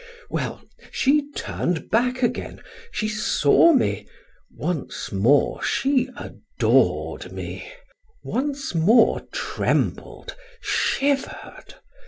[0.31, 4.07] Well, she turned back again, she saw me,
[4.57, 7.71] once more she adored me,
[8.23, 11.75] once more trembled, shivered.